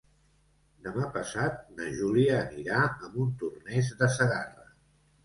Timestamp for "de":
4.01-4.09